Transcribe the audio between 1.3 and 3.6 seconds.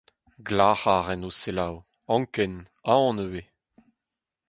selloù, anken, aon ivez.